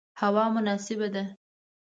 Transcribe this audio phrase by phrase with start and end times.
[0.21, 1.23] هوا مناسبه ده